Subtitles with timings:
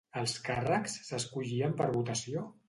[0.19, 2.45] Els càrrecs s'escollien per votació?